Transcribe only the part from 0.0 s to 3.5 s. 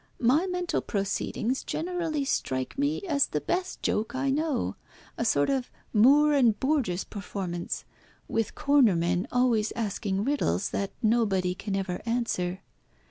My mental proceedings generally strike me as the